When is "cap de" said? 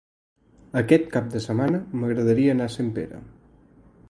1.17-1.43